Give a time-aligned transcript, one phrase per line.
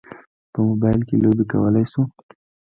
[0.51, 2.01] په موبایل کې لوبې کولی شو.